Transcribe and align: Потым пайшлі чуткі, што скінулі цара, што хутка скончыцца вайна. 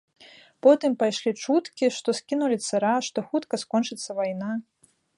Потым 0.67 0.95
пайшлі 1.03 1.33
чуткі, 1.43 1.85
што 1.99 2.09
скінулі 2.21 2.57
цара, 2.71 2.95
што 3.11 3.27
хутка 3.31 3.55
скончыцца 3.67 4.09
вайна. 4.23 4.51